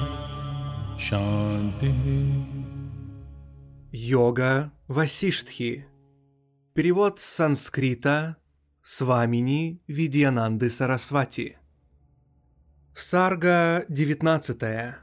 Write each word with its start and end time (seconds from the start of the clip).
शान्तिः 1.07 2.28
Йога 4.11 4.73
Васиштхи. 4.89 5.85
Перевод 6.73 7.21
с 7.21 7.25
санскрита 7.25 8.37
Свамини 8.83 9.83
Видьянанды 9.87 10.71
Сарасвати. 10.71 11.59
Сарга 12.95 13.85
19. 13.91 14.95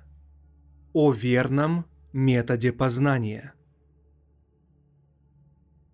О 0.94 1.12
верном 1.12 1.86
методе 2.14 2.73
познания. 2.73 3.53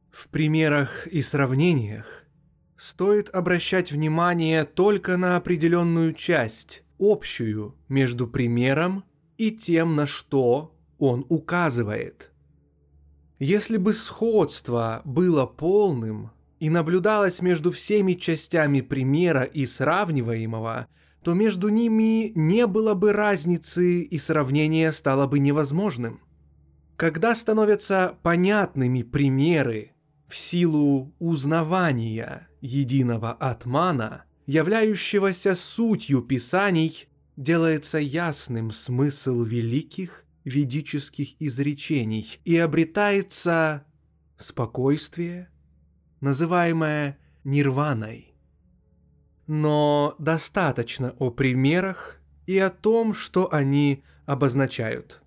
В 0.10 0.30
примерах 0.30 1.06
и 1.08 1.22
сравнениях 1.22 2.24
стоит 2.78 3.30
обращать 3.36 3.92
внимание 3.92 4.64
только 4.64 5.18
на 5.18 5.36
определенную 5.36 6.14
часть, 6.14 6.84
общую 6.98 7.76
между 7.90 8.26
примером 8.26 9.04
и 9.38 9.52
тем, 9.52 9.98
на 9.98 10.08
что 10.08 10.74
он 10.98 11.26
указывает. 11.28 12.31
Если 13.42 13.78
бы 13.78 13.94
сходство 13.94 15.02
было 15.04 15.48
полным 15.48 16.30
и 16.60 16.70
наблюдалось 16.70 17.42
между 17.42 17.72
всеми 17.72 18.14
частями 18.14 18.82
примера 18.82 19.42
и 19.42 19.66
сравниваемого, 19.66 20.86
то 21.24 21.34
между 21.34 21.70
ними 21.70 22.32
не 22.36 22.68
было 22.68 22.94
бы 22.94 23.14
разницы 23.14 24.04
и 24.04 24.20
сравнение 24.20 24.92
стало 24.92 25.26
бы 25.26 25.40
невозможным. 25.40 26.22
Когда 26.98 27.34
становятся 27.36 28.16
понятными 28.22 29.02
примеры 29.02 29.94
в 30.28 30.36
силу 30.36 31.12
узнавания 31.18 32.48
единого 32.62 33.32
атмана, 33.32 34.26
являющегося 34.46 35.56
сутью 35.56 36.22
писаний, 36.22 37.08
делается 37.38 37.98
ясным 37.98 38.70
смысл 38.70 39.42
великих 39.42 40.26
ведических 40.44 41.42
изречений 41.42 42.40
и 42.46 42.58
обретается 42.58 43.86
спокойствие, 44.38 45.50
называемое 46.20 47.18
нирваной. 47.44 48.34
Но 49.48 50.16
достаточно 50.20 51.16
о 51.20 51.30
примерах 51.30 52.22
и 52.46 52.58
о 52.58 52.70
том, 52.70 53.14
что 53.14 53.52
они 53.54 54.04
обозначают. 54.26 55.22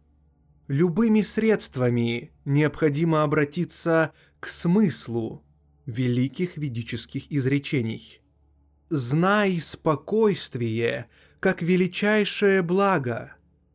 Любыми 0.67 1.21
средствами 1.21 2.33
необходимо 2.45 3.23
обратиться 3.23 4.13
к 4.41 4.49
смыслу 4.49 5.45
великих 5.87 6.57
ведических 6.57 7.31
изречений. 7.31 8.23
«Знай 8.89 9.61
спокойствие, 9.61 11.09
как 11.41 11.61
величайшее 11.61 12.63
благо, 12.63 13.35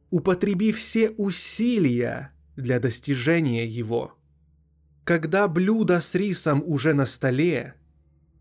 употреби 0.10 0.72
все 0.72 1.10
усилия 1.12 2.34
для 2.56 2.80
достижения 2.80 3.66
его. 3.66 4.16
Когда 5.04 5.48
блюдо 5.48 6.02
с 6.02 6.14
рисом 6.16 6.64
уже 6.66 6.94
на 6.94 7.06
столе, 7.06 7.76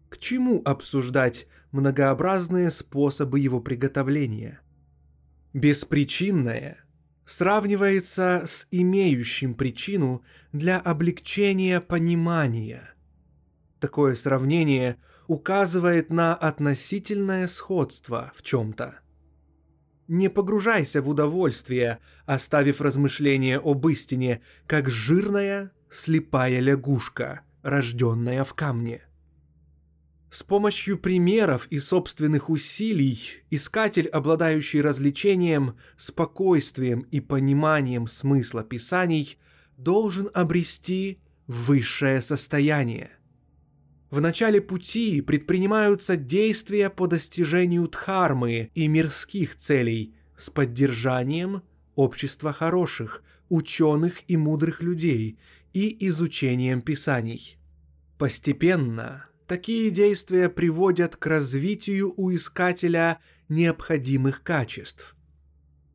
к 0.08 0.18
чему 0.18 0.62
обсуждать 0.64 1.46
многообразные 1.72 2.70
способы 2.70 3.40
его 3.40 3.60
приготовления? 3.60 4.60
Беспричинное 5.52 6.84
сравнивается 7.24 8.44
с 8.46 8.66
имеющим 8.70 9.54
причину 9.54 10.22
для 10.52 10.78
облегчения 10.78 11.80
понимания. 11.80 12.94
Такое 13.80 14.14
сравнение 14.14 14.96
указывает 15.26 16.10
на 16.10 16.34
относительное 16.34 17.46
сходство 17.48 18.32
в 18.34 18.42
чем-то. 18.42 19.00
Не 20.08 20.30
погружайся 20.30 21.02
в 21.02 21.08
удовольствие, 21.10 21.98
оставив 22.24 22.80
размышления 22.80 23.58
об 23.58 23.86
истине, 23.88 24.40
как 24.66 24.88
жирная, 24.88 25.70
слепая 25.90 26.60
лягушка, 26.60 27.42
рожденная 27.62 28.42
в 28.44 28.54
камне. 28.54 29.02
С 30.30 30.42
помощью 30.42 30.98
примеров 30.98 31.66
и 31.68 31.78
собственных 31.78 32.48
усилий 32.48 33.20
искатель, 33.50 34.08
обладающий 34.08 34.80
развлечением, 34.80 35.76
спокойствием 35.98 37.00
и 37.00 37.20
пониманием 37.20 38.06
смысла 38.06 38.64
писаний, 38.64 39.38
должен 39.76 40.30
обрести 40.32 41.20
высшее 41.46 42.22
состояние. 42.22 43.10
В 44.10 44.20
начале 44.22 44.62
пути 44.62 45.20
предпринимаются 45.20 46.16
действия 46.16 46.88
по 46.88 47.06
достижению 47.06 47.88
дхармы 47.88 48.70
и 48.74 48.88
мирских 48.88 49.56
целей 49.56 50.14
с 50.36 50.48
поддержанием 50.48 51.62
общества 51.94 52.52
хороших, 52.54 53.22
ученых 53.50 54.22
и 54.28 54.36
мудрых 54.36 54.82
людей 54.82 55.38
и 55.74 56.08
изучением 56.08 56.80
писаний. 56.80 57.58
Постепенно 58.16 59.26
такие 59.46 59.90
действия 59.90 60.48
приводят 60.48 61.16
к 61.16 61.26
развитию 61.26 62.14
у 62.16 62.34
искателя 62.34 63.18
необходимых 63.50 64.42
качеств. 64.42 65.16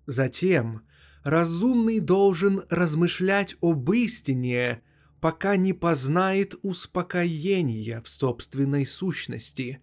Затем 0.05 0.83
разумный 1.23 1.99
должен 1.99 2.61
размышлять 2.69 3.55
об 3.61 3.91
истине, 3.91 4.81
пока 5.23 5.55
не 5.55 5.71
познает 5.71 6.55
успокоения 6.63 8.01
в 8.01 8.09
собственной 8.09 8.85
сущности, 8.85 9.79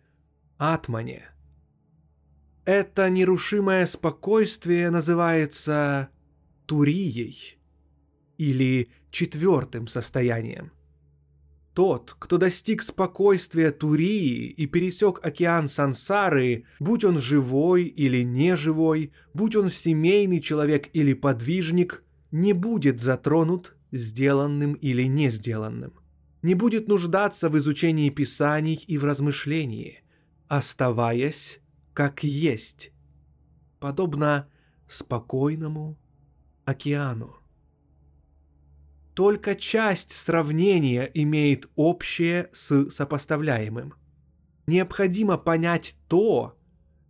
атмане. 0.59 1.31
Это 2.67 3.09
нерушимое 3.09 3.87
спокойствие 3.87 4.91
называется 4.91 6.11
турией 6.67 7.59
или 8.37 8.91
четвертым 9.11 9.89
состоянием– 9.89 10.73
тот, 11.73 12.17
кто 12.19 12.37
достиг 12.37 12.83
спокойствия 12.83 13.71
Турии 13.71 14.49
и 14.49 14.67
пересек 14.67 15.25
океан 15.25 15.71
сансары, 15.71 16.65
будь 16.81 17.05
он 17.05 17.19
живой 17.19 17.85
или 17.85 18.23
неживой, 18.23 19.13
будь 19.33 19.57
он 19.57 19.71
семейный 19.71 20.41
человек 20.43 20.91
или 20.93 21.15
подвижник, 21.15 22.03
не 22.31 22.53
будет 22.53 23.01
затронут 23.01 23.77
сделанным 23.93 24.75
или 24.75 25.05
не 25.05 25.31
сделанным. 25.31 25.95
Не 26.43 26.55
будет 26.55 26.89
нуждаться 26.89 27.49
в 27.49 27.59
изучении 27.59 28.11
писаний 28.11 28.83
и 28.87 28.99
в 28.99 29.05
размышлении, 29.05 30.03
оставаясь 30.49 31.61
как 31.93 32.25
есть, 32.25 32.93
подобно 33.79 34.49
спокойному 34.89 35.99
океану. 36.65 37.37
Только 39.15 39.55
часть 39.55 40.13
сравнения 40.13 41.11
имеет 41.13 41.69
общее 41.75 42.49
с 42.53 42.89
сопоставляемым. 42.91 43.95
Необходимо 44.67 45.37
понять 45.37 45.97
то, 46.09 46.57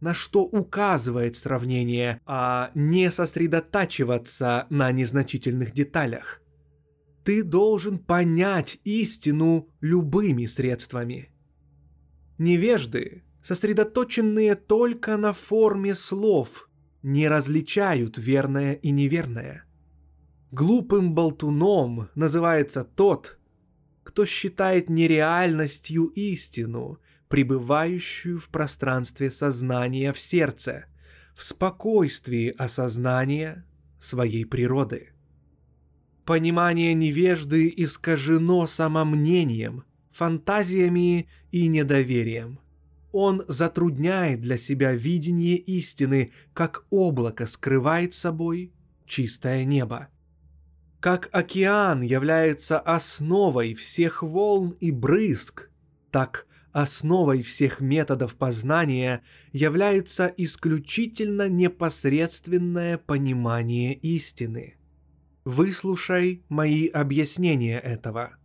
на 0.01 0.15
что 0.15 0.43
указывает 0.43 1.37
сравнение, 1.37 2.21
а 2.27 2.71
не 2.75 3.11
сосредотачиваться 3.11 4.67
на 4.71 4.91
незначительных 4.93 5.73
деталях. 5.73 6.43
Ты 7.31 7.45
должен 7.45 8.01
понять 8.01 8.81
истину 8.83 9.69
любыми 9.81 10.47
средствами. 10.47 11.31
Невежды, 12.39 13.23
сосредоточенные 13.41 14.57
только 14.57 15.17
на 15.17 15.33
форме 15.33 15.95
слов, 15.95 16.69
не 17.05 17.29
различают 17.29 18.19
верное 18.19 18.73
и 18.73 18.91
неверное– 18.91 19.65
Глупым 20.51 21.15
болтуном 21.15 22.09
называется 22.17 22.83
тот, 22.83 23.39
кто 24.03 24.27
считает 24.27 24.91
нереальностью 24.91 26.07
истину, 26.07 26.99
пребывающую 27.29 28.41
в 28.41 28.49
пространстве 28.49 29.31
сознания 29.31 30.13
в 30.13 30.19
сердце, 30.19 30.87
в 31.37 31.45
спокойствии 31.45 32.49
осознания 32.49 33.65
своей 34.01 34.45
природы. 34.45 35.13
Понимание 36.25 36.95
невежды 36.95 37.73
искажено 37.77 38.67
самомнением, 38.67 39.85
фантазиями 40.11 41.29
и 41.51 41.67
недоверием. 41.67 42.61
Он 43.13 43.43
затрудняет 43.49 44.41
для 44.41 44.57
себя 44.57 44.93
видение 44.93 45.57
истины, 45.57 46.33
как 46.53 46.85
облако 46.91 47.47
скрывает 47.47 48.15
собой 48.15 48.73
чистое 49.07 49.65
небо. 49.65 50.09
Как 51.01 51.29
океан 51.33 52.03
является 52.03 52.79
основой 52.79 53.75
всех 53.75 54.23
волн 54.23 54.71
и 54.81 54.93
брызг, 54.93 55.71
так 56.11 56.47
основой 56.73 57.43
всех 57.43 57.81
методов 57.81 58.37
познания 58.37 59.23
является 59.53 60.33
исключительно 60.37 61.49
непосредственное 61.49 62.99
понимание 62.99 63.95
истины. 63.95 64.77
Выслушай 65.45 66.45
мои 66.49 66.87
объяснения 66.87 67.79
этого. 67.79 68.37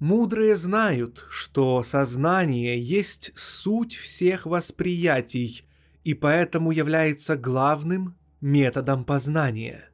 Мудрые 0.00 0.56
знают, 0.56 1.24
что 1.30 1.82
сознание 1.84 2.80
есть 2.80 3.32
суть 3.36 3.94
всех 3.94 4.44
восприятий 4.44 5.64
и 6.02 6.12
поэтому 6.14 6.72
является 6.72 7.36
главным 7.36 8.16
методом 8.40 9.04
познания. 9.04 9.88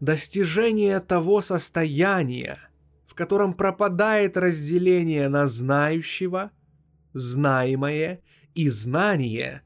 Достижение 0.00 0.98
того 1.00 1.42
состояния, 1.42 2.58
в 3.06 3.14
котором 3.14 3.52
пропадает 3.52 4.36
разделение 4.36 5.28
на 5.28 5.46
знающего, 5.46 6.50
знаемое 7.12 8.22
и 8.54 8.68
знание, 8.68 9.62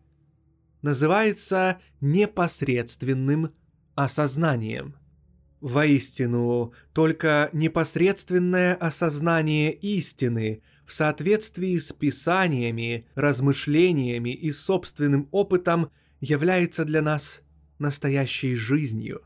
называется 0.82 1.80
непосредственным 2.00 3.54
осознанием. 3.94 4.96
Воистину, 5.62 6.72
только 6.92 7.48
непосредственное 7.52 8.74
осознание 8.74 9.72
истины 9.72 10.60
в 10.84 10.92
соответствии 10.92 11.78
с 11.78 11.92
писаниями, 11.92 13.06
размышлениями 13.14 14.30
и 14.30 14.50
собственным 14.50 15.28
опытом 15.30 15.92
является 16.20 16.84
для 16.84 17.00
нас 17.00 17.42
настоящей 17.78 18.56
жизнью. 18.56 19.22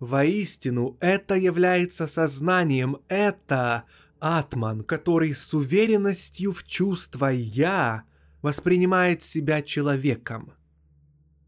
Воистину, 0.00 0.96
это 1.00 1.34
является 1.34 2.06
сознанием, 2.06 2.96
это 3.08 3.84
атман, 4.20 4.82
который 4.82 5.34
с 5.34 5.52
уверенностью 5.52 6.52
в 6.52 6.64
чувство 6.64 7.26
«я» 7.26 8.04
воспринимает 8.40 9.22
себя 9.22 9.60
человеком. 9.60 10.54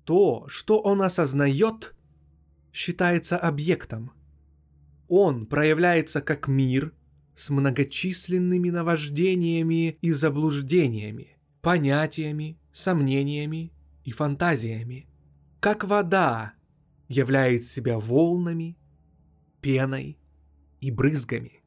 То, 0.04 0.44
что 0.48 0.80
он 0.80 1.00
осознает, 1.00 1.94
считается 2.76 3.38
объектом. 3.38 4.12
Он 5.08 5.46
проявляется 5.46 6.20
как 6.20 6.46
мир 6.46 6.92
с 7.34 7.50
многочисленными 7.50 8.70
наваждениями 8.70 9.98
и 10.00 10.12
заблуждениями, 10.12 11.38
понятиями, 11.62 12.58
сомнениями 12.72 13.72
и 14.04 14.12
фантазиями– 14.12 15.08
как 15.66 15.82
вода 15.82 16.54
являет 17.08 17.66
себя 17.66 17.98
волнами, 17.98 18.78
пеной 19.60 20.16
и 20.80 20.92
брызгами. 20.92 21.64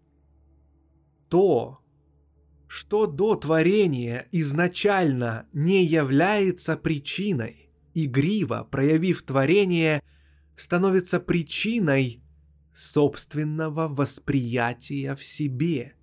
То, 1.28 1.80
что 2.68 3.08
до 3.08 3.36
творения 3.36 4.26
изначально 4.32 5.48
не 5.52 5.84
является 5.84 6.78
причиной, 6.78 7.72
игриво 7.94 8.68
проявив 8.72 9.24
творение, 9.24 10.02
становится 10.60 11.20
причиной 11.20 12.22
собственного 12.74 13.88
восприятия 13.88 15.16
в 15.16 15.24
себе. 15.24 15.96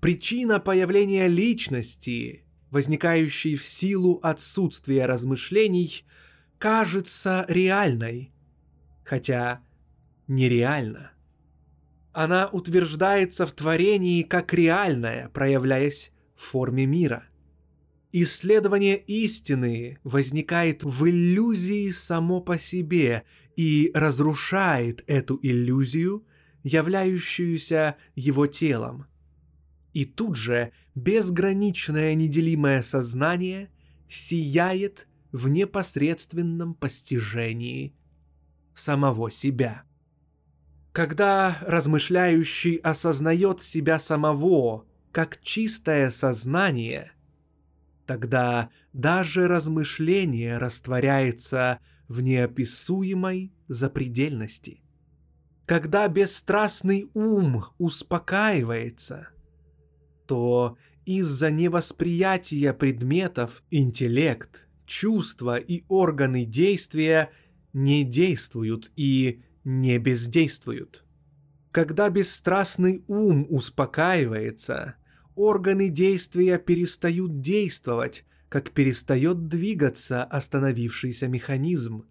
Причина 0.00 0.60
появления 0.60 1.26
личности, 1.26 2.44
возникающей 2.70 3.56
в 3.56 3.64
силу 3.64 4.20
отсутствия 4.22 5.06
размышлений– 5.06 6.04
кажется 6.58 7.44
реальной, 7.48 8.32
хотя 9.04 9.62
нереально. 10.26 11.12
Она 12.12 12.48
утверждается 12.48 13.46
в 13.46 13.52
творении 13.52 14.22
как 14.22 14.52
реальная, 14.52 15.28
проявляясь 15.28 16.12
в 16.34 16.42
форме 16.42 16.84
мира. 16.84 17.24
Исследование 18.12 18.96
истины 18.96 19.98
возникает 20.02 20.82
в 20.82 21.08
иллюзии 21.08 21.90
само 21.90 22.40
по 22.40 22.58
себе 22.58 23.24
и 23.54 23.90
разрушает 23.94 25.04
эту 25.06 25.38
иллюзию, 25.42 26.24
являющуюся 26.62 27.96
его 28.14 28.46
телом. 28.46 29.06
И 29.92 30.06
тут 30.06 30.36
же 30.36 30.72
безграничное 30.94 32.14
неделимое 32.14 32.82
сознание 32.82 33.70
сияет 34.08 35.06
в 35.32 35.48
непосредственном 35.48 36.74
постижении 36.74 37.94
самого 38.74 39.30
себя. 39.30 39.82
Когда 40.92 41.58
размышляющий 41.60 42.76
осознает 42.76 43.62
себя 43.62 43.98
самого 43.98 44.86
как 45.12 45.40
чистое 45.42 46.10
сознание, 46.10 47.12
тогда 48.08 48.70
даже 48.94 49.48
размышление 49.48 50.56
растворяется 50.56 51.78
в 52.08 52.22
неописуемой 52.22 53.52
запредельности. 53.68 54.80
Когда 55.66 56.08
бесстрастный 56.08 57.10
ум 57.12 57.66
успокаивается, 57.76 59.28
то 60.26 60.78
из-за 61.04 61.50
невосприятия 61.50 62.72
предметов 62.72 63.62
интеллект 63.70 64.66
чувства 64.86 65.56
и 65.58 65.84
органы 65.88 66.46
действия 66.46 67.30
не 67.74 68.04
действуют 68.04 68.90
и 68.96 69.42
не 69.64 69.98
бездействуют. 69.98 71.04
Когда 71.72 72.08
бесстрастный 72.08 73.04
ум 73.06 73.46
успокаивается, 73.50 74.94
органы 75.38 75.88
действия 75.88 76.58
перестают 76.58 77.40
действовать, 77.40 78.24
как 78.48 78.72
перестает 78.72 79.46
двигаться 79.46 80.24
остановившийся 80.24 81.28
механизм. 81.28 82.06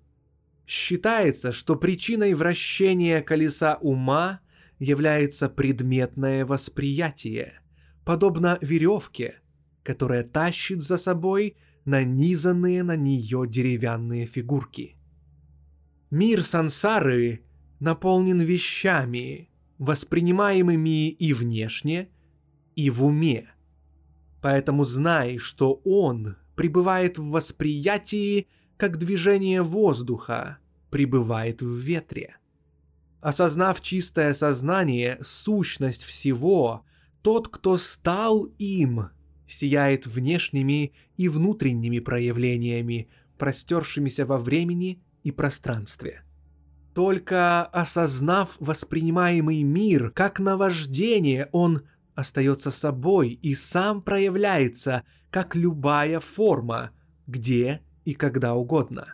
Считается, 0.66 1.52
что 1.52 1.76
причиной 1.76 2.34
вращения 2.34 3.22
колеса 3.22 3.78
ума 3.82 4.40
является 4.80 5.50
предметное 5.50 6.46
восприятие, 6.46 7.60
подобно 8.06 8.58
веревке, 8.62 9.42
которая 9.84 10.24
тащит 10.24 10.82
за 10.82 10.98
собой 10.98 11.58
нанизанные 11.86 12.84
на 12.84 12.96
нее 12.96 13.46
деревянные 13.48 14.26
фигурки. 14.26 14.96
Мир 16.12 16.44
сансары 16.44 17.42
наполнен 17.80 18.40
вещами, 18.40 19.50
воспринимаемыми 19.78 21.10
и 21.10 21.34
внешне, 21.34 22.10
и 22.78 22.90
в 22.92 23.04
уме. 23.04 23.50
Поэтому 24.42 24.86
знай, 24.86 25.40
что 25.40 25.82
он 25.84 26.38
пребывает 26.56 27.18
в 27.18 27.28
восприятии, 27.30 28.48
как 28.78 28.98
движение 28.98 29.64
воздуха 29.64 30.60
пребывает 30.92 31.62
в 31.62 31.76
ветре. 31.76 32.38
Осознав 33.20 33.82
чистое 33.82 34.34
сознание, 34.36 35.18
сущность 35.24 36.04
всего, 36.04 36.86
тот, 37.24 37.48
кто 37.48 37.78
стал 37.78 38.44
им, 38.60 39.10
сияет 39.48 40.06
внешними 40.06 40.94
и 41.16 41.30
внутренними 41.30 41.98
проявлениями, 42.00 43.10
простершимися 43.40 44.28
во 44.28 44.38
времени 44.38 45.02
и 45.24 45.32
пространстве. 45.32 46.24
Только 46.94 47.64
осознав 47.64 48.56
воспринимаемый 48.60 49.64
мир 49.64 50.12
как 50.12 50.40
наваждение, 50.40 51.50
он 51.52 51.82
остается 52.18 52.72
собой 52.72 53.30
и 53.30 53.54
сам 53.54 54.02
проявляется, 54.02 55.04
как 55.30 55.56
любая 55.56 56.20
форма, 56.20 56.90
где 57.28 57.84
и 58.06 58.16
когда 58.16 58.56
угодно. 58.56 59.14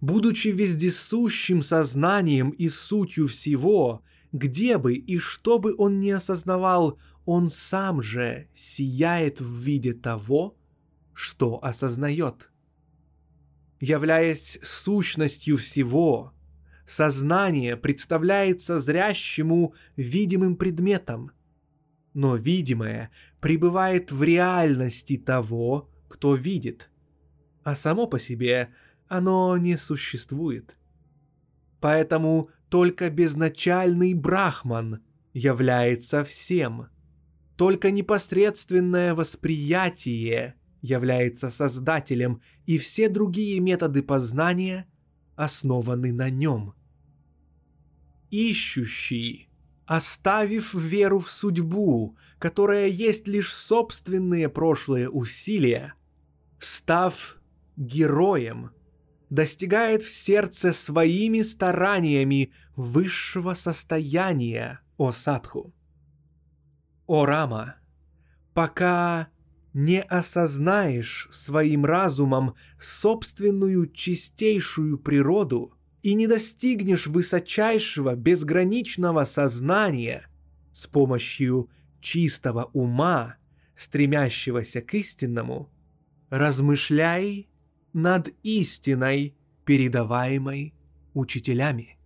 Будучи 0.00 0.48
вездесущим 0.48 1.62
сознанием 1.62 2.48
и 2.48 2.70
сутью 2.70 3.28
всего, 3.28 4.02
где 4.32 4.78
бы 4.78 4.94
и 4.94 5.18
что 5.18 5.58
бы 5.58 5.74
он 5.76 6.00
ни 6.00 6.08
осознавал, 6.08 6.98
он 7.26 7.50
сам 7.50 8.00
же 8.00 8.48
сияет 8.54 9.42
в 9.42 9.60
виде 9.60 9.92
того, 9.92 10.56
что 11.12 11.62
осознает. 11.62 12.50
Являясь 13.80 14.58
сущностью 14.62 15.58
всего, 15.58 16.32
сознание 16.86 17.76
представляется 17.76 18.80
зрящему 18.80 19.74
видимым 19.96 20.56
предметом, 20.56 21.30
но 22.14 22.36
видимое 22.36 23.10
пребывает 23.40 24.10
в 24.10 24.22
реальности 24.22 25.18
того, 25.18 25.90
кто 26.08 26.34
видит, 26.34 26.90
а 27.62 27.74
само 27.74 28.06
по 28.06 28.18
себе 28.18 28.70
оно 29.08 29.56
не 29.58 29.76
существует. 29.76 30.76
Поэтому 31.80 32.48
только 32.70 33.10
безначальный 33.10 34.14
брахман 34.14 35.02
является 35.34 36.24
всем– 36.24 36.88
только 37.56 37.90
непосредственное 37.90 39.14
восприятие 39.14 40.56
является 40.82 41.50
создателем, 41.50 42.42
и 42.66 42.78
все 42.78 43.08
другие 43.08 43.60
методы 43.60 44.02
познания 44.02 44.86
основаны 45.36 46.12
на 46.12 46.30
нем. 46.30 46.74
Ищущий, 48.30 49.48
оставив 49.86 50.74
веру 50.74 51.18
в 51.18 51.30
судьбу, 51.30 52.16
которая 52.38 52.88
есть 52.88 53.26
лишь 53.26 53.52
собственные 53.52 54.48
прошлые 54.48 55.08
усилия, 55.10 55.94
став 56.58 57.36
героем, 57.76 58.70
достигает 59.30 60.02
в 60.02 60.12
сердце 60.12 60.72
своими 60.72 61.42
стараниями 61.42 62.52
высшего 62.76 63.54
состояния, 63.54 64.80
о 64.96 65.12
садху. 65.12 65.74
О 67.06 67.26
Рама, 67.26 67.76
пока 68.54 69.28
не 69.72 70.00
осознаешь 70.00 71.28
своим 71.32 71.84
разумом 71.84 72.54
собственную 72.78 73.90
чистейшую 73.90 74.98
природу 74.98 75.73
и 76.04 76.12
не 76.12 76.26
достигнешь 76.26 77.06
высочайшего 77.06 78.14
безграничного 78.14 79.24
сознания 79.24 80.28
с 80.70 80.86
помощью 80.86 81.70
чистого 82.02 82.64
ума, 82.74 83.36
стремящегося 83.74 84.82
к 84.82 84.92
истинному, 84.92 85.72
размышляй 86.28 87.48
над 87.94 88.34
истиной, 88.42 89.34
передаваемой 89.64 90.74
учителями. 91.14 91.98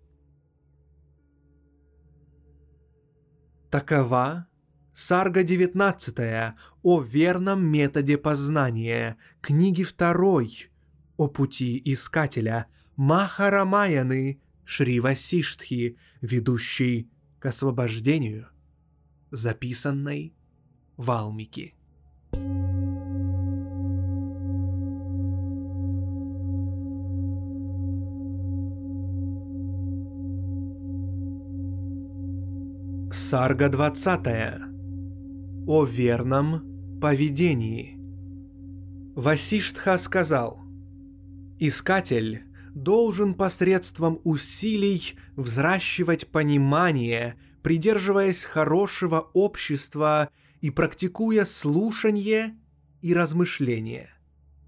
Такова 3.68 4.46
Сарга 4.94 5.42
19 5.42 6.54
о 6.84 7.00
верном 7.00 7.66
методе 7.66 8.16
познания, 8.16 9.16
книги 9.40 9.84
2 9.84 10.42
о 11.16 11.26
пути 11.26 11.82
искателя, 11.84 12.68
Махарамаяны 12.98 14.40
Шрива 14.64 15.14
Сиштхи, 15.14 15.96
ведущий 16.20 17.08
к 17.38 17.46
освобождению, 17.46 18.48
записанной 19.30 20.34
Валмики. 20.96 21.76
Сарга 33.12 33.68
20 33.68 34.26
о 35.68 35.84
верном 35.84 36.98
поведении. 37.00 37.96
Васиштха 39.14 39.98
сказал, 39.98 40.58
«Искатель 41.60 42.47
должен 42.82 43.34
посредством 43.34 44.20
усилий 44.24 45.16
взращивать 45.36 46.28
понимание, 46.28 47.36
придерживаясь 47.62 48.44
хорошего 48.44 49.30
общества 49.34 50.30
и 50.60 50.70
практикуя 50.70 51.44
слушание 51.44 52.56
и 53.00 53.14
размышление. 53.14 54.10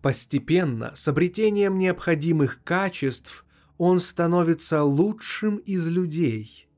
Постепенно, 0.02 0.92
с 0.94 1.08
обретением 1.08 1.78
необходимых 1.78 2.62
качеств, 2.64 3.44
он 3.78 4.00
становится 4.00 4.82
лучшим 4.82 5.56
из 5.56 5.86
людей. 5.88 6.68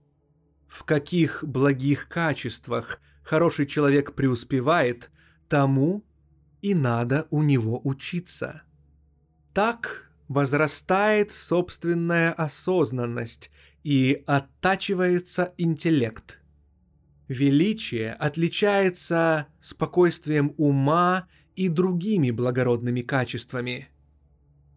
В 0.68 0.84
каких 0.84 1.44
благих 1.44 2.08
качествах– 2.08 3.00
хороший 3.22 3.66
человек 3.66 4.14
преуспевает, 4.14 5.10
тому 5.48 6.04
и 6.60 6.74
надо 6.74 7.26
у 7.30 7.42
него 7.42 7.80
учиться. 7.84 8.62
Так 9.52 10.11
возрастает 10.28 11.32
собственная 11.32 12.32
осознанность 12.32 13.50
и 13.82 14.22
оттачивается 14.26 15.52
интеллект. 15.58 16.40
Величие 17.28 18.12
отличается 18.12 19.46
спокойствием 19.60 20.54
ума 20.56 21.26
и 21.56 21.68
другими 21.68 22.30
благородными 22.30 23.02
качествами. 23.02 23.88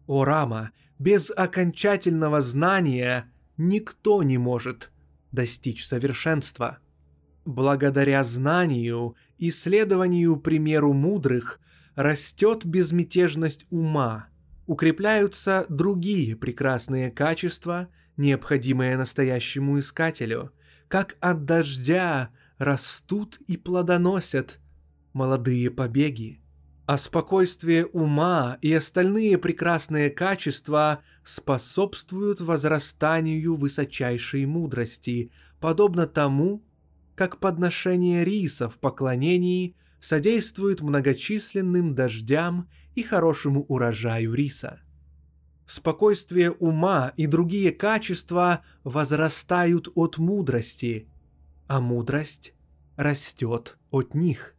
О 0.06 0.24
Рама, 0.24 0.72
без 0.98 1.30
окончательного 1.30 2.40
знания 2.40 3.32
никто 3.56 4.22
не 4.22 4.38
может 4.38 4.90
достичь 5.32 5.86
совершенства– 5.86 6.78
Благодаря 7.46 8.24
знанию, 8.24 9.14
исследованию 9.38 10.36
примеру 10.36 10.92
мудрых, 10.92 11.60
растет 11.94 12.66
безмятежность 12.66 13.66
ума, 13.70 14.26
укрепляются 14.66 15.66
другие 15.68 16.36
прекрасные 16.36 17.10
качества, 17.10 17.88
необходимые 18.16 18.96
настоящему 18.96 19.78
искателю, 19.78 20.52
как 20.88 21.16
от 21.20 21.44
дождя 21.44 22.30
растут 22.58 23.38
и 23.46 23.56
плодоносят 23.56 24.58
молодые 25.12 25.70
побеги. 25.70 26.40
А 26.86 26.98
спокойствие 26.98 27.86
ума 27.86 28.58
и 28.62 28.72
остальные 28.72 29.38
прекрасные 29.38 30.08
качества 30.08 31.00
способствуют 31.24 32.40
возрастанию 32.40 33.56
высочайшей 33.56 34.46
мудрости, 34.46 35.32
подобно 35.58 36.06
тому, 36.06 36.64
как 37.16 37.40
подношение 37.40 38.24
риса 38.24 38.68
в 38.68 38.78
поклонении 38.78 39.74
содействует 40.00 40.80
многочисленным 40.80 41.96
дождям 41.96 42.68
и 42.96 43.02
хорошему 43.02 43.64
урожаю 43.68 44.34
риса. 44.34 44.80
Спокойствие 45.66 46.50
ума 46.50 47.12
и 47.16 47.26
другие 47.26 47.70
качества 47.70 48.62
возрастают 48.84 49.88
от 49.94 50.18
мудрости, 50.18 51.08
а 51.68 51.80
мудрость 51.80 52.54
растет 52.96 53.78
от 53.90 54.14
них. 54.14 54.56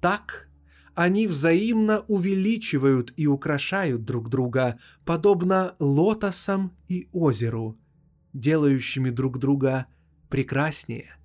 Так 0.00 0.48
они 0.94 1.26
взаимно 1.26 2.00
увеличивают 2.08 3.12
и 3.16 3.26
украшают 3.26 4.04
друг 4.04 4.28
друга, 4.28 4.78
подобно 5.04 5.74
лотосам 5.78 6.72
и 6.88 7.08
озеру, 7.12 7.78
делающими 8.32 9.10
друг 9.10 9.38
друга 9.38 9.86
прекраснее. 10.28 11.16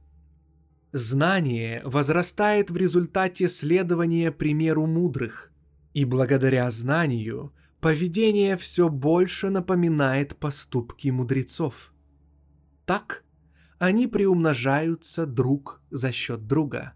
Знание 0.93 1.81
возрастает 1.85 2.69
в 2.69 2.77
результате 2.77 3.47
следования 3.49 4.31
примеру 4.31 4.87
мудрых, 4.87 5.50
и 5.93 6.05
благодаря 6.05 6.69
знанию 6.71 7.53
поведение 7.79 8.57
все 8.57 8.89
больше 8.89 9.49
напоминает 9.49 10.37
поступки 10.37 11.09
мудрецов. 11.09 11.93
Так 12.85 13.23
они 13.79 14.07
приумножаются 14.07 15.25
друг 15.25 15.81
за 15.89 16.11
счет 16.11 16.45
друга. 16.47 16.93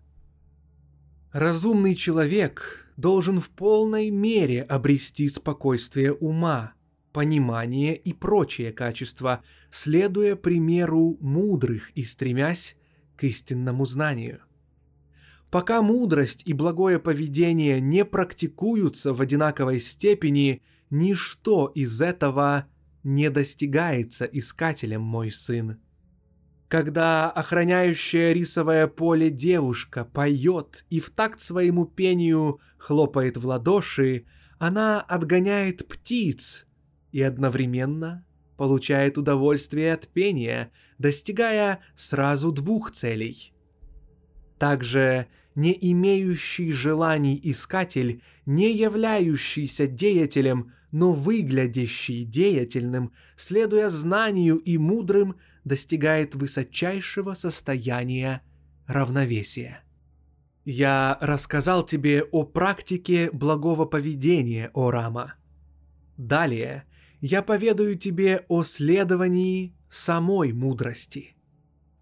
Разумный 1.31 1.95
человек 1.95 2.87
должен 2.95 3.39
в 3.39 3.49
полной 3.49 4.09
мере 4.09 4.61
обрести 4.61 5.27
спокойствие 5.27 6.13
ума, 6.13 6.73
понимание 7.11 7.95
и 7.95 8.13
прочие 8.13 8.71
качества, 8.71 9.43
следуя 9.71 10.35
примеру 10.35 11.17
мудрых 11.19 11.89
и 11.91 12.03
стремясь 12.03 12.77
к 13.17 13.23
истинному 13.23 13.85
знанию. 13.85 14.41
Пока 15.51 15.81
мудрость 15.81 16.43
и 16.45 16.53
благое 16.53 16.99
поведение 16.99 17.79
не 17.79 18.03
практикуются 18.03 19.13
в 19.13 19.21
одинаковой 19.21 19.79
степени, 19.79 20.61
ничто 20.89 21.71
из 21.73 22.01
этого 22.01 22.65
не 23.03 23.29
достигается 23.29 24.25
искателем, 24.25 25.01
мой 25.01 25.31
сын. 25.31 25.79
Когда 26.67 27.29
охраняющая 27.29 28.33
рисовое 28.33 28.87
поле 28.87 29.29
девушка 29.29 30.03
поет 30.03 30.83
и 30.89 30.99
в 30.99 31.11
такт 31.11 31.39
своему 31.39 31.85
пению 31.85 32.59
хлопает 32.77 33.37
в 33.37 33.45
ладоши, 33.45 34.25
она 34.57 34.99
отгоняет 34.99 35.87
птиц 35.87 36.65
и 37.11 37.21
одновременно 37.21 38.25
получает 38.57 39.17
удовольствие 39.17 39.93
от 39.93 40.07
пения, 40.07 40.71
достигая 40.97 41.81
сразу 41.95 42.51
двух 42.51 42.91
целей. 42.91 43.54
Также 44.57 45.27
не 45.55 45.77
имеющий 45.91 46.71
желаний 46.71 47.39
искатель, 47.43 48.21
не 48.45 48.71
являющийся 48.71 49.87
деятелем, 49.87 50.73
но 50.91 51.11
выглядящий 51.11 52.23
деятельным, 52.23 53.11
следуя 53.35 53.89
знанию 53.89 54.57
и 54.57 54.77
мудрым, 54.77 55.35
достигает 55.63 56.35
высочайшего 56.35 57.33
состояния 57.33 58.41
равновесия. 58.85 59.83
Я 60.63 61.17
рассказал 61.21 61.85
тебе 61.85 62.23
о 62.23 62.43
практике 62.43 63.29
благого 63.31 63.85
поведения, 63.85 64.71
о 64.73 64.89
Рама. 64.89 65.35
Далее 66.17 66.85
я 67.21 67.41
поведаю 67.41 67.97
тебе 67.97 68.45
о 68.47 68.63
следовании 68.63 69.75
самой 69.89 70.53
мудрости. 70.53 71.35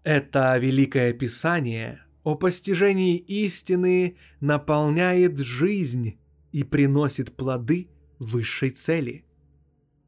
Это 0.02 0.56
великое 0.58 1.12
писание 1.12 2.03
о 2.24 2.34
постижении 2.34 3.16
истины 3.16 4.16
наполняет 4.40 5.38
жизнь 5.38 6.18
и 6.52 6.64
приносит 6.64 7.36
плоды 7.36 7.90
высшей 8.18 8.70
цели. 8.70 9.24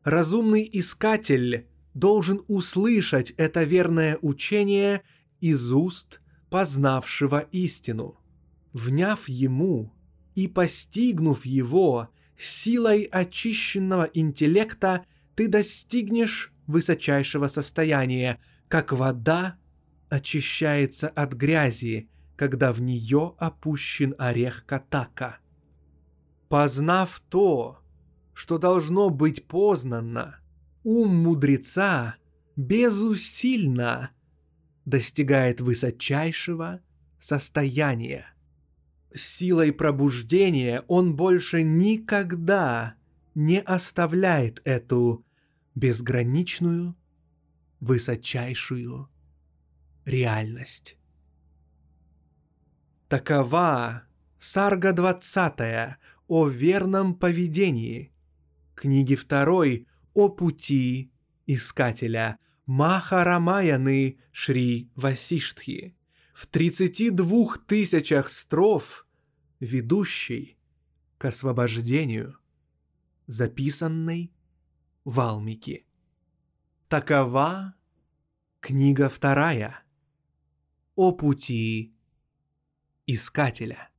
Разумный 0.02 0.68
искатель 0.72 1.66
должен 1.94 2.40
услышать 2.48 3.32
это 3.32 3.64
верное 3.64 4.18
учение 4.22 5.02
из 5.40 5.72
уст 5.72 6.20
познавшего 6.48 7.40
истину. 7.52 8.18
Вняв 8.72 9.28
ему 9.28 9.92
и 10.34 10.48
постигнув 10.48 11.44
его 11.44 12.08
силой 12.38 13.04
очищенного 13.04 14.08
интеллекта, 14.14 15.04
ты 15.34 15.48
достигнешь 15.48 16.52
высочайшего 16.66 17.48
состояния, 17.48 18.38
как 18.68 18.92
вода 18.92 19.58
очищается 20.08 21.08
от 21.08 21.32
грязи, 21.32 22.08
когда 22.36 22.72
в 22.72 22.80
нее 22.80 23.34
опущен 23.38 24.14
орех 24.18 24.64
катака. 24.66 25.38
Познав 26.48 27.20
то, 27.28 27.78
что 28.34 28.58
должно 28.58 29.10
быть 29.10 29.46
познано, 29.46 30.38
ум 30.84 31.16
мудреца 31.16 32.16
безусильно 32.54 34.10
достигает 34.84 35.60
высочайшего 35.60 36.80
состояния. 37.18 38.26
Силой 39.14 39.72
пробуждения 39.72 40.84
он 40.86 41.16
больше 41.16 41.62
никогда 41.62 42.94
не 43.34 43.60
оставляет 43.60 44.60
эту 44.64 45.24
безграничную, 45.74 46.94
высочайшую 47.80 49.08
реальность. 50.06 50.96
Такова 53.08 54.04
Сарга 54.38 54.92
20 54.92 55.98
о 56.28 56.46
верном 56.46 57.14
поведении, 57.14 58.12
книги 58.74 59.16
2 59.16 59.86
о 60.14 60.28
пути 60.28 61.12
искателя 61.46 62.38
Махарамаяны 62.66 64.18
Шри 64.32 64.90
Васиштхи 64.94 65.96
в 66.32 66.46
32 66.46 67.58
тысячах 67.66 68.28
строф, 68.28 69.06
ведущий 69.60 70.58
к 71.18 71.26
освобождению, 71.26 72.38
записанной 73.26 74.32
Валмики. 75.04 75.86
Такова 76.88 77.74
книга 78.60 79.08
вторая 79.08 79.85
о 80.96 81.12
пути 81.12 81.94
искателя. 83.06 83.90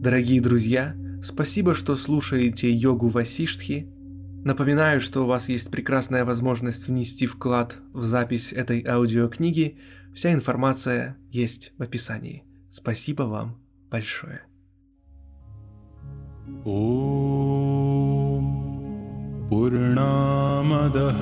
Дорогие 0.00 0.40
друзья, 0.40 0.96
спасибо, 1.22 1.74
что 1.74 1.94
слушаете 1.94 2.72
йогу 2.72 3.08
Васиштхи. 3.08 3.86
Напоминаю, 4.44 5.00
что 5.00 5.22
у 5.22 5.26
вас 5.26 5.48
есть 5.48 5.70
прекрасная 5.70 6.24
возможность 6.24 6.88
внести 6.88 7.26
вклад 7.26 7.76
в 7.92 8.04
запись 8.04 8.52
этой 8.52 8.84
аудиокниги. 8.84 9.78
Вся 10.14 10.32
информация 10.32 11.16
есть 11.30 11.72
в 11.76 11.82
описании. 11.82 12.44
Спасибо 12.70 13.22
вам 13.24 13.62
большое. 13.90 14.49
ॐ 16.40 16.42
पूर्णामदः 19.50 21.20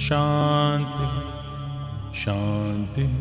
शान्ति 0.08 1.06
शान्तिः 2.18 3.16